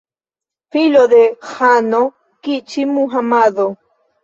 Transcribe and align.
Filo 0.75 1.03
de 1.11 1.19
ĥano 1.51 2.01
Kiĉi-Muhamado. 2.49 3.71